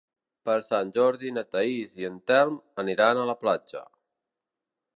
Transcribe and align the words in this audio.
Per 0.47 0.53
Sant 0.67 0.93
Jordi 0.95 1.33
na 1.35 1.43
Thaís 1.55 2.01
i 2.03 2.07
en 2.11 2.17
Telm 2.31 2.57
aniran 2.85 3.21
a 3.21 3.27
la 3.33 3.37
platja. 3.45 3.87